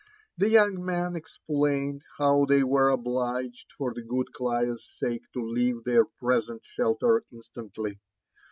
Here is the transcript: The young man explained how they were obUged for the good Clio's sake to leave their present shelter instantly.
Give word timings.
The 0.35 0.49
young 0.49 0.83
man 0.83 1.15
explained 1.15 2.01
how 2.17 2.45
they 2.45 2.63
were 2.63 2.89
obUged 2.89 3.65
for 3.77 3.93
the 3.93 4.01
good 4.01 4.33
Clio's 4.33 4.83
sake 4.97 5.31
to 5.33 5.45
leave 5.47 5.83
their 5.83 6.05
present 6.05 6.65
shelter 6.65 7.23
instantly. 7.31 7.99